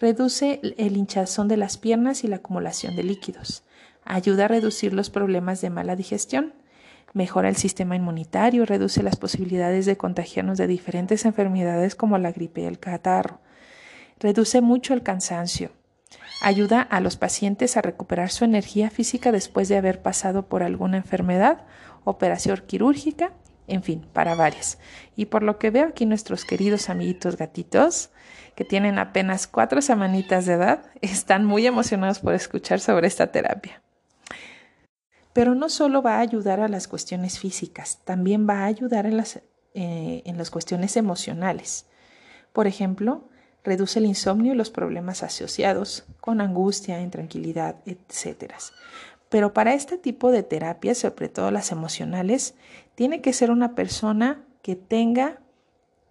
Reduce 0.00 0.60
el 0.78 0.96
hinchazón 0.96 1.46
de 1.46 1.58
las 1.58 1.76
piernas 1.76 2.24
y 2.24 2.28
la 2.28 2.36
acumulación 2.36 2.96
de 2.96 3.04
líquidos. 3.04 3.64
Ayuda 4.04 4.46
a 4.46 4.48
reducir 4.48 4.94
los 4.94 5.10
problemas 5.10 5.60
de 5.60 5.70
mala 5.70 5.96
digestión. 5.96 6.54
Mejora 7.12 7.50
el 7.50 7.56
sistema 7.56 7.96
inmunitario, 7.96 8.64
reduce 8.64 9.02
las 9.02 9.16
posibilidades 9.16 9.84
de 9.84 9.96
contagiarnos 9.96 10.56
de 10.56 10.66
diferentes 10.66 11.26
enfermedades 11.26 11.94
como 11.94 12.16
la 12.16 12.32
gripe 12.32 12.62
y 12.62 12.64
el 12.64 12.78
catarro. 12.78 13.40
Reduce 14.18 14.62
mucho 14.62 14.94
el 14.94 15.02
cansancio. 15.02 15.70
Ayuda 16.40 16.82
a 16.82 17.00
los 17.00 17.16
pacientes 17.16 17.76
a 17.76 17.82
recuperar 17.82 18.30
su 18.30 18.44
energía 18.44 18.90
física 18.90 19.32
después 19.32 19.68
de 19.68 19.76
haber 19.76 20.02
pasado 20.02 20.46
por 20.46 20.62
alguna 20.62 20.98
enfermedad, 20.98 21.64
operación 22.04 22.62
quirúrgica, 22.66 23.32
en 23.66 23.82
fin, 23.82 24.06
para 24.12 24.34
varias. 24.34 24.78
Y 25.16 25.26
por 25.26 25.42
lo 25.42 25.58
que 25.58 25.70
veo 25.70 25.88
aquí 25.88 26.06
nuestros 26.06 26.44
queridos 26.44 26.90
amiguitos 26.90 27.36
gatitos, 27.36 28.10
que 28.54 28.64
tienen 28.64 28.98
apenas 28.98 29.46
cuatro 29.46 29.80
semanitas 29.80 30.46
de 30.46 30.54
edad, 30.54 30.82
están 31.00 31.44
muy 31.44 31.66
emocionados 31.66 32.18
por 32.18 32.34
escuchar 32.34 32.80
sobre 32.80 33.06
esta 33.06 33.28
terapia. 33.28 33.82
Pero 35.32 35.54
no 35.54 35.68
solo 35.68 36.02
va 36.02 36.16
a 36.16 36.20
ayudar 36.20 36.60
a 36.60 36.68
las 36.68 36.86
cuestiones 36.86 37.38
físicas, 37.38 38.00
también 38.04 38.48
va 38.48 38.60
a 38.60 38.66
ayudar 38.66 39.06
en 39.06 39.16
las, 39.16 39.40
eh, 39.74 40.22
en 40.24 40.38
las 40.38 40.50
cuestiones 40.50 40.96
emocionales. 40.96 41.86
Por 42.52 42.68
ejemplo, 42.68 43.28
reduce 43.64 43.98
el 43.98 44.06
insomnio 44.06 44.52
y 44.52 44.56
los 44.56 44.70
problemas 44.70 45.22
asociados 45.22 46.04
con 46.20 46.40
angustia, 46.40 47.00
intranquilidad, 47.00 47.76
etc. 47.86 48.52
Pero 49.28 49.52
para 49.54 49.74
este 49.74 49.98
tipo 49.98 50.30
de 50.30 50.42
terapias, 50.42 50.98
sobre 50.98 51.28
todo 51.28 51.50
las 51.50 51.72
emocionales, 51.72 52.54
tiene 52.94 53.20
que 53.20 53.32
ser 53.32 53.50
una 53.50 53.74
persona 53.74 54.44
que 54.62 54.76
tenga 54.76 55.40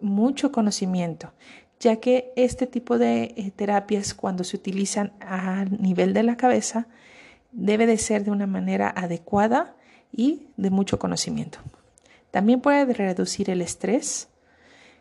mucho 0.00 0.52
conocimiento, 0.52 1.32
ya 1.80 1.96
que 1.96 2.32
este 2.36 2.66
tipo 2.66 2.98
de 2.98 3.34
eh, 3.36 3.52
terapias 3.54 4.14
cuando 4.14 4.44
se 4.44 4.56
utilizan 4.56 5.12
a 5.20 5.64
nivel 5.64 6.12
de 6.12 6.24
la 6.24 6.36
cabeza 6.36 6.88
debe 7.52 7.86
de 7.86 7.98
ser 7.98 8.24
de 8.24 8.32
una 8.32 8.46
manera 8.46 8.92
adecuada 8.94 9.76
y 10.12 10.48
de 10.56 10.70
mucho 10.70 10.98
conocimiento. 10.98 11.60
También 12.30 12.60
puede 12.60 12.92
reducir 12.92 13.48
el 13.48 13.62
estrés, 13.62 14.28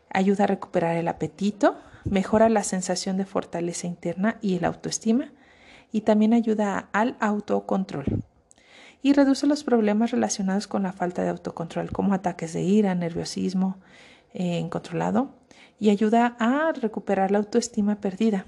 ayuda 0.09 0.43
a 0.43 0.47
recuperar 0.47 0.95
el 0.97 1.07
apetito, 1.07 1.77
mejora 2.05 2.49
la 2.49 2.63
sensación 2.63 3.17
de 3.17 3.25
fortaleza 3.25 3.87
interna 3.87 4.37
y 4.41 4.55
el 4.55 4.65
autoestima 4.65 5.31
y 5.91 6.01
también 6.01 6.33
ayuda 6.33 6.89
al 6.91 7.15
autocontrol. 7.19 8.23
Y 9.01 9.13
reduce 9.13 9.47
los 9.47 9.63
problemas 9.63 10.11
relacionados 10.11 10.67
con 10.67 10.83
la 10.83 10.93
falta 10.93 11.23
de 11.23 11.29
autocontrol, 11.29 11.91
como 11.91 12.13
ataques 12.13 12.53
de 12.53 12.61
ira, 12.61 12.95
nerviosismo 12.95 13.77
eh, 14.33 14.59
incontrolado, 14.59 15.35
y 15.79 15.89
ayuda 15.89 16.35
a 16.39 16.71
recuperar 16.71 17.29
la 17.31 17.39
autoestima 17.39 17.99
perdida, 17.99 18.45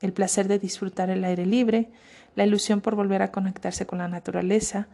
el 0.00 0.12
placer 0.12 0.48
de 0.48 0.58
disfrutar 0.58 1.10
el 1.10 1.24
aire 1.24 1.44
libre, 1.44 1.90
la 2.34 2.46
ilusión 2.46 2.80
por 2.80 2.94
volver 2.94 3.22
a 3.22 3.30
conectarse 3.30 3.86
con 3.86 3.98
la 3.98 4.08
naturaleza 4.08 4.88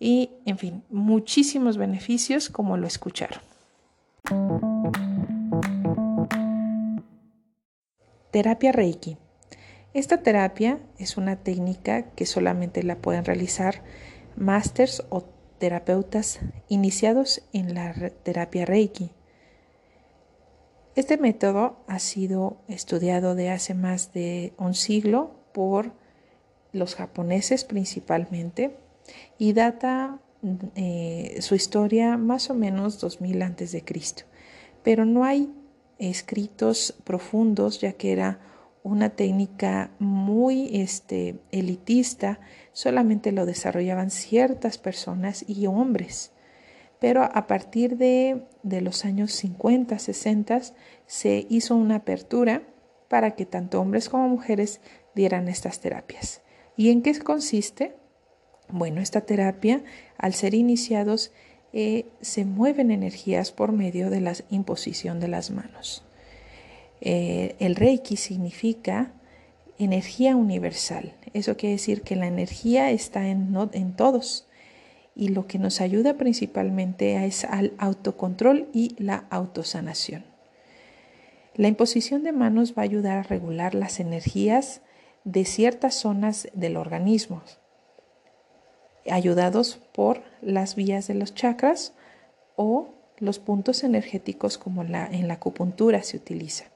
y, 0.00 0.30
en 0.46 0.58
fin, 0.58 0.84
muchísimos 0.90 1.76
beneficios 1.76 2.48
como 2.48 2.76
lo 2.76 2.86
escucharon. 2.86 3.40
Terapia 8.30 8.72
Reiki. 8.72 9.16
Esta 9.94 10.22
terapia 10.22 10.80
es 10.98 11.16
una 11.16 11.36
técnica 11.36 12.10
que 12.10 12.26
solamente 12.26 12.82
la 12.82 12.96
pueden 12.96 13.24
realizar 13.24 13.82
másters 14.36 15.02
o 15.08 15.24
terapeutas 15.58 16.40
iniciados 16.68 17.42
en 17.52 17.74
la 17.74 17.94
terapia 18.22 18.66
Reiki. 18.66 19.10
Este 20.94 21.16
método 21.16 21.78
ha 21.86 21.98
sido 22.00 22.58
estudiado 22.68 23.34
de 23.34 23.50
hace 23.50 23.72
más 23.72 24.12
de 24.12 24.52
un 24.58 24.74
siglo 24.74 25.36
por 25.52 25.92
los 26.72 26.96
japoneses 26.96 27.64
principalmente 27.64 28.76
y 29.38 29.54
data 29.54 30.20
eh, 30.74 31.38
su 31.40 31.54
historia 31.54 32.16
más 32.16 32.50
o 32.50 32.54
menos 32.54 33.00
2000 33.00 33.42
antes 33.42 33.72
de 33.72 33.84
Cristo. 33.84 34.24
Pero 34.82 35.04
no 35.04 35.24
hay 35.24 35.52
escritos 35.98 36.94
profundos 37.04 37.80
ya 37.80 37.92
que 37.92 38.12
era 38.12 38.40
una 38.82 39.10
técnica 39.10 39.90
muy 39.98 40.70
este, 40.80 41.40
elitista, 41.50 42.40
solamente 42.72 43.32
lo 43.32 43.44
desarrollaban 43.44 44.10
ciertas 44.10 44.78
personas 44.78 45.44
y 45.48 45.66
hombres 45.66 46.32
pero 46.98 47.22
a 47.22 47.46
partir 47.46 47.96
de, 47.96 48.42
los 48.62 49.04
años 49.04 49.32
50, 49.32 49.98
60 49.98 50.60
se 51.06 51.46
hizo 51.48 51.76
una 51.76 51.96
apertura 51.96 52.62
para 53.08 53.32
que 53.32 53.46
tanto 53.46 53.80
hombres 53.80 54.08
como 54.08 54.28
mujeres 54.28 54.80
dieran 55.14 55.48
estas 55.48 55.80
terapias. 55.80 56.42
¿Y 56.76 56.90
en 56.90 57.02
qué 57.02 57.18
consiste? 57.20 57.94
Bueno, 58.68 59.00
esta 59.00 59.22
terapia, 59.22 59.82
al 60.18 60.34
ser 60.34 60.54
iniciados, 60.54 61.32
eh, 61.72 62.06
se 62.20 62.44
mueven 62.44 62.90
energías 62.90 63.52
por 63.52 63.72
medio 63.72 64.10
de 64.10 64.20
la 64.20 64.34
imposición 64.50 65.20
de 65.20 65.28
las 65.28 65.50
manos. 65.50 66.02
Eh, 67.00 67.56
el 67.58 67.76
Reiki 67.76 68.16
significa 68.16 69.12
energía 69.78 70.34
universal. 70.34 71.14
Eso 71.34 71.56
quiere 71.56 71.74
decir 71.74 72.02
que 72.02 72.16
la 72.16 72.26
energía 72.26 72.90
está 72.90 73.28
en, 73.28 73.54
en 73.72 73.92
todos 73.94 74.46
y 75.14 75.28
lo 75.28 75.46
que 75.46 75.58
nos 75.58 75.80
ayuda 75.80 76.14
principalmente 76.14 77.24
es 77.26 77.44
al 77.44 77.72
autocontrol 77.78 78.68
y 78.72 78.94
la 78.98 79.26
autosanación. 79.30 80.24
La 81.54 81.68
imposición 81.68 82.22
de 82.22 82.32
manos 82.32 82.74
va 82.78 82.82
a 82.82 82.84
ayudar 82.84 83.18
a 83.18 83.22
regular 83.24 83.74
las 83.74 83.98
energías 83.98 84.80
de 85.24 85.44
ciertas 85.44 85.96
zonas 85.96 86.48
del 86.54 86.76
organismo, 86.76 87.42
ayudados 89.10 89.80
por 89.92 90.22
las 90.40 90.74
vías 90.74 91.06
de 91.08 91.14
los 91.14 91.34
chakras 91.34 91.94
o 92.56 92.94
los 93.18 93.38
puntos 93.38 93.84
energéticos 93.84 94.58
como 94.58 94.82
en 94.82 95.28
la 95.28 95.34
acupuntura 95.34 96.02
se 96.02 96.16
utiliza. 96.16 96.66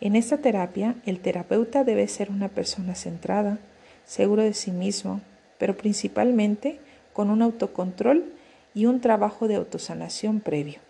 En 0.00 0.16
esta 0.16 0.38
terapia, 0.38 0.96
el 1.04 1.20
terapeuta 1.20 1.84
debe 1.84 2.08
ser 2.08 2.30
una 2.30 2.48
persona 2.48 2.94
centrada, 2.94 3.58
seguro 4.04 4.42
de 4.42 4.54
sí 4.54 4.70
mismo, 4.70 5.20
pero 5.58 5.76
principalmente 5.76 6.80
con 7.12 7.30
un 7.30 7.42
autocontrol 7.42 8.32
y 8.74 8.86
un 8.86 9.00
trabajo 9.00 9.46
de 9.46 9.56
autosanación 9.56 10.40
previo. 10.40 10.80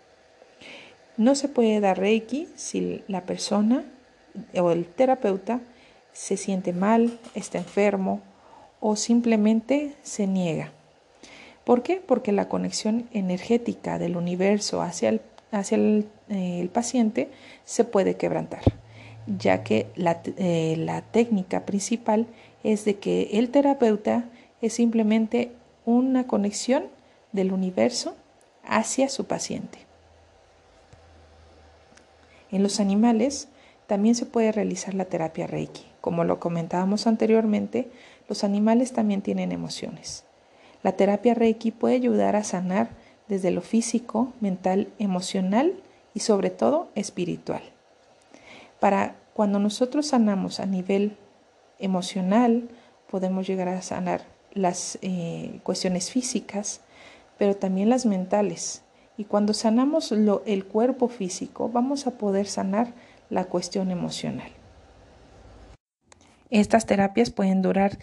No 1.17 1.35
se 1.35 1.49
puede 1.49 1.81
dar 1.81 1.99
Reiki 1.99 2.47
si 2.55 3.03
la 3.07 3.25
persona 3.25 3.83
o 4.55 4.71
el 4.71 4.85
terapeuta 4.85 5.59
se 6.13 6.37
siente 6.37 6.71
mal, 6.71 7.19
está 7.35 7.57
enfermo 7.57 8.21
o 8.81 8.97
simplemente 8.97 9.95
se 10.03 10.27
niega. 10.27 10.71
¿Por 11.63 11.83
qué? 11.83 12.03
Porque 12.05 12.33
la 12.33 12.49
conexión 12.49 13.07
energética 13.13 13.97
del 13.99 14.17
universo 14.17 14.81
hacia 14.81 15.09
el, 15.09 15.21
hacia 15.51 15.77
el, 15.77 16.09
eh, 16.29 16.67
paciente 16.73 17.29
se 17.63 17.85
puede 17.85 18.15
quebrantar, 18.15 18.63
ya 19.27 19.63
que 19.63 19.87
la, 19.95 20.21
eh, 20.25 20.75
la 20.77 21.01
técnica 21.01 21.65
principal 21.65 22.27
es 22.63 22.83
de 22.83 22.97
que 22.97 23.29
el 23.33 23.49
terapeuta 23.49 24.25
es 24.61 24.73
simplemente 24.73 25.51
una 25.85 26.27
conexión 26.27 26.85
del 27.31 27.53
universo 27.53 28.15
hacia 28.63 29.07
su 29.09 29.25
paciente. 29.25 29.79
En 32.51 32.63
los 32.63 32.79
animales 32.79 33.47
también 33.87 34.15
se 34.15 34.25
puede 34.25 34.51
realizar 34.51 34.93
la 34.93 35.05
terapia 35.05 35.47
Reiki. 35.47 35.85
Como 36.01 36.23
lo 36.23 36.39
comentábamos 36.39 37.07
anteriormente, 37.07 37.89
los 38.31 38.45
animales 38.45 38.93
también 38.93 39.21
tienen 39.21 39.51
emociones. 39.51 40.23
La 40.83 40.93
terapia 40.93 41.33
Reiki 41.33 41.71
puede 41.71 41.95
ayudar 41.95 42.37
a 42.37 42.45
sanar 42.45 42.91
desde 43.27 43.51
lo 43.51 43.59
físico, 43.59 44.31
mental, 44.39 44.87
emocional 44.99 45.73
y 46.13 46.21
sobre 46.21 46.49
todo 46.49 46.87
espiritual. 46.95 47.61
Para 48.79 49.17
cuando 49.33 49.59
nosotros 49.59 50.07
sanamos 50.07 50.61
a 50.61 50.65
nivel 50.65 51.17
emocional, 51.77 52.69
podemos 53.09 53.47
llegar 53.47 53.67
a 53.67 53.81
sanar 53.81 54.21
las 54.53 54.97
eh, 55.01 55.59
cuestiones 55.63 56.09
físicas, 56.09 56.79
pero 57.37 57.57
también 57.57 57.89
las 57.89 58.05
mentales. 58.05 58.81
Y 59.17 59.25
cuando 59.25 59.53
sanamos 59.53 60.13
lo, 60.13 60.41
el 60.45 60.63
cuerpo 60.63 61.09
físico, 61.09 61.67
vamos 61.67 62.07
a 62.07 62.11
poder 62.11 62.47
sanar 62.47 62.93
la 63.29 63.43
cuestión 63.43 63.91
emocional. 63.91 64.53
Estas 66.51 66.85
terapias 66.85 67.31
pueden 67.31 67.61
durar 67.61 67.97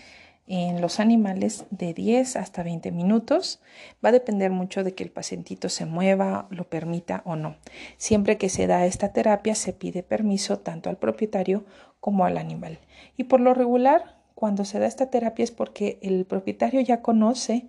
en 0.46 0.80
los 0.80 0.98
animales 0.98 1.66
de 1.70 1.92
10 1.92 2.36
hasta 2.36 2.62
20 2.62 2.90
minutos. 2.90 3.60
Va 4.04 4.08
a 4.08 4.12
depender 4.12 4.50
mucho 4.50 4.82
de 4.82 4.94
que 4.94 5.04
el 5.04 5.10
pacientito 5.10 5.68
se 5.68 5.84
mueva, 5.84 6.48
lo 6.50 6.64
permita 6.64 7.22
o 7.26 7.36
no. 7.36 7.56
Siempre 7.98 8.38
que 8.38 8.48
se 8.48 8.66
da 8.66 8.86
esta 8.86 9.12
terapia 9.12 9.54
se 9.54 9.74
pide 9.74 10.02
permiso 10.02 10.58
tanto 10.58 10.88
al 10.88 10.96
propietario 10.96 11.64
como 12.00 12.24
al 12.24 12.38
animal. 12.38 12.78
Y 13.16 13.24
por 13.24 13.40
lo 13.40 13.52
regular 13.52 14.16
cuando 14.34 14.64
se 14.64 14.78
da 14.78 14.86
esta 14.86 15.10
terapia 15.10 15.44
es 15.44 15.50
porque 15.50 15.98
el 16.00 16.24
propietario 16.24 16.80
ya 16.80 17.02
conoce 17.02 17.66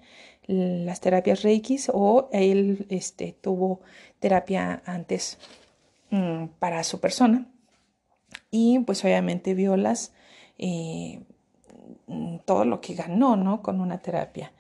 las 0.47 1.01
terapias 1.01 1.43
Reiki 1.43 1.77
o 1.91 2.29
él 2.31 2.85
este, 2.89 3.35
tuvo 3.39 3.81
terapia 4.19 4.81
antes 4.85 5.37
mm, 6.09 6.45
para 6.59 6.83
su 6.83 6.99
persona 6.99 7.47
y 8.51 8.79
pues 8.79 9.03
obviamente 9.03 9.53
vio 9.53 9.77
las, 9.77 10.11
eh, 10.59 11.21
todo 12.45 12.65
lo 12.65 12.81
que 12.81 12.93
ganó 12.93 13.37
¿no? 13.37 13.61
con 13.61 13.79
una 13.79 13.99
terapia. 13.99 14.51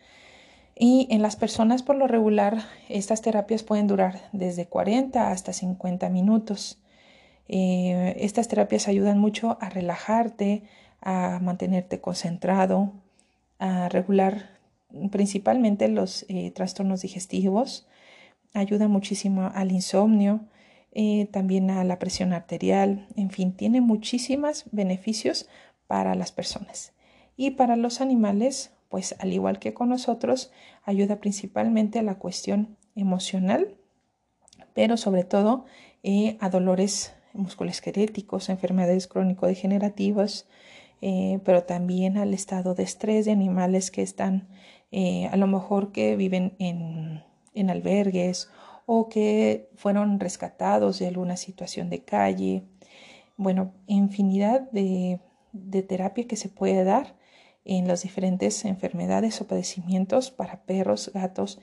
Y 0.75 1.07
en 1.11 1.21
las 1.21 1.35
personas 1.35 1.83
por 1.83 1.97
lo 1.97 2.07
regular 2.07 2.63
estas 2.87 3.21
terapias 3.21 3.63
pueden 3.63 3.87
durar 3.87 4.21
desde 4.31 4.65
40 4.65 5.29
hasta 5.29 5.51
50 5.51 6.09
minutos. 6.09 6.79
Eh, 7.49 8.15
estas 8.19 8.47
terapias 8.47 8.87
ayudan 8.87 9.19
mucho 9.19 9.57
a 9.59 9.69
relajarte, 9.69 10.63
a 11.01 11.39
mantenerte 11.41 11.99
concentrado, 11.99 12.93
a 13.59 13.89
regular 13.89 14.57
principalmente 15.11 15.89
los 15.89 16.25
eh, 16.29 16.51
trastornos 16.51 17.01
digestivos, 17.01 17.87
ayuda 18.53 18.87
muchísimo 18.87 19.51
al 19.53 19.71
insomnio, 19.71 20.41
también 21.31 21.69
a 21.69 21.83
la 21.83 21.99
presión 21.99 22.33
arterial, 22.33 23.07
en 23.15 23.29
fin, 23.29 23.53
tiene 23.53 23.79
muchísimos 23.79 24.65
beneficios 24.71 25.47
para 25.89 26.13
las 26.13 26.31
personas. 26.31 26.93
Y 27.35 27.51
para 27.51 27.75
los 27.75 27.99
animales, 27.99 28.71
pues 28.89 29.15
al 29.17 29.33
igual 29.33 29.57
que 29.57 29.73
con 29.73 29.89
nosotros, 29.89 30.51
ayuda 30.83 31.15
principalmente 31.15 31.97
a 31.97 32.03
la 32.03 32.19
cuestión 32.19 32.77
emocional, 32.95 33.75
pero 34.75 34.97
sobre 34.97 35.23
todo 35.23 35.65
eh, 36.03 36.37
a 36.41 36.49
dolores 36.49 37.15
musculoesqueléticos, 37.33 38.49
enfermedades 38.49 39.07
crónico-degenerativas, 39.07 40.47
eh, 41.01 41.39
pero 41.43 41.63
también 41.63 42.19
al 42.19 42.35
estado 42.35 42.75
de 42.75 42.83
estrés 42.83 43.25
de 43.25 43.31
animales 43.31 43.89
que 43.89 44.03
están, 44.03 44.47
a 45.31 45.37
lo 45.37 45.47
mejor 45.47 45.91
que 45.91 46.15
viven 46.15 46.53
en, 46.59 47.23
en 47.55 47.69
albergues 47.71 48.49
o 48.85 49.09
que 49.09 49.69
fueron 49.75 50.19
rescatados 50.19 50.99
de 50.99 51.07
alguna 51.07 51.35
situación 51.35 51.89
de 51.89 52.03
calle. 52.03 52.63
Bueno, 53.37 53.71
infinidad 53.87 54.69
de, 55.51 55.83
terapia 55.83 56.27
que 56.27 56.35
se 56.35 56.49
puede 56.49 56.83
dar 56.83 57.17
en 57.65 57.87
las 57.87 58.03
diferentes 58.03 58.65
enfermedades 58.65 59.41
o 59.41 59.47
padecimientos 59.47 60.31
para 60.31 60.63
perros, 60.63 61.11
gatos 61.13 61.59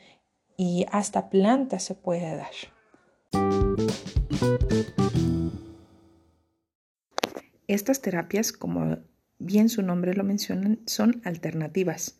y 0.57 0.87
hasta 0.91 1.31
plantas 1.31 1.83
se 1.83 1.95
puede 1.95 2.37
dar. 2.37 2.53
Estas 7.67 8.01
terapias, 8.01 8.53
como 8.53 8.99
bien 9.39 9.69
su 9.69 9.83
nombre 9.83 10.15
lo 10.15 10.25
mencionan, 10.25 10.81
son 10.87 11.21
alternativas 11.25 12.19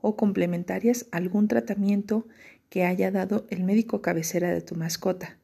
o 0.00 0.16
complementarias 0.16 1.06
a 1.12 1.18
algún 1.18 1.48
tratamiento 1.48 2.26
que 2.68 2.84
haya 2.84 3.10
dado 3.10 3.46
el 3.50 3.64
médico 3.64 4.02
cabecera 4.02 4.50
de 4.50 4.60
tu 4.60 4.74
mascota. 4.74 5.38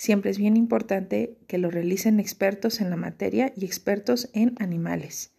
Siempre 0.00 0.30
es 0.30 0.38
bien 0.38 0.56
importante 0.56 1.36
que 1.46 1.58
lo 1.58 1.70
realicen 1.70 2.20
expertos 2.20 2.80
en 2.80 2.88
la 2.88 2.96
materia 2.96 3.52
y 3.54 3.66
expertos 3.66 4.30
en 4.32 4.54
animales. 4.58 5.34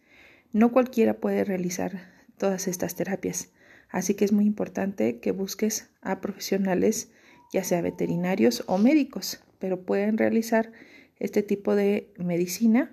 No 0.52 0.70
cualquiera 0.70 1.14
puede 1.14 1.42
realizar 1.42 2.12
todas 2.38 2.68
estas 2.68 2.94
terapias, 2.94 3.50
así 3.88 4.14
que 4.14 4.24
es 4.24 4.30
muy 4.30 4.46
importante 4.46 5.18
que 5.18 5.32
busques 5.32 5.90
a 6.00 6.20
profesionales, 6.20 7.10
ya 7.52 7.64
sea 7.64 7.82
veterinarios 7.82 8.62
o 8.68 8.78
médicos, 8.78 9.42
pero 9.58 9.82
pueden 9.82 10.16
realizar 10.16 10.70
este 11.18 11.42
tipo 11.42 11.74
de 11.74 12.12
medicina 12.16 12.92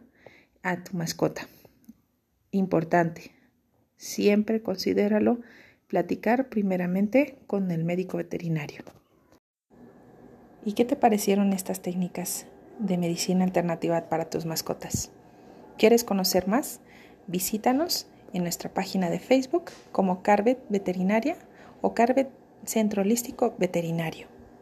a 0.64 0.84
tu 0.84 0.98
mascota. 0.98 1.48
Importante, 2.50 3.32
siempre 3.96 4.64
considéralo 4.64 5.40
platicar 5.86 6.50
primeramente 6.50 7.38
con 7.46 7.70
el 7.70 7.84
médico 7.84 8.18
veterinario. 8.18 8.84
¿Y 10.70 10.74
qué 10.74 10.86
te 10.86 10.96
parecieron 10.96 11.52
estas 11.52 11.80
técnicas 11.80 12.46
de 12.78 13.00
medicina 13.00 13.44
alternativa 13.44 14.08
para 14.08 14.30
tus 14.30 14.46
mascotas? 14.46 15.10
¿Quieres 15.80 16.04
conocer 16.04 16.48
más? 16.48 16.80
Visítanos 17.26 18.06
en 18.34 18.44
nuestra 18.44 18.72
página 18.72 19.10
de 19.10 19.18
Facebook 19.18 19.72
como 19.92 20.22
Carvet 20.22 20.60
Veterinaria 20.70 21.38
o 21.82 21.96
Carvet 21.96 22.30
Centro 22.66 23.02
Holístico 23.02 23.56
Veterinario. 23.58 24.28